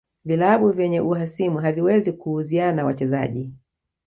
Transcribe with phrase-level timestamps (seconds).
[0.25, 3.49] Vilabu vyenye uhasimu haviwezi kuuziana wachezaji